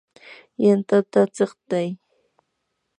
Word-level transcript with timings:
yantata 0.63 1.21
chiqtay. 1.35 1.89